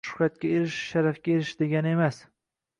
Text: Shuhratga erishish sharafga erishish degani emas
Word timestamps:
Shuhratga 0.09 0.47
erishish 0.59 0.77
sharafga 0.93 1.31
erishish 1.37 1.55
degani 1.63 1.95
emas 1.99 2.21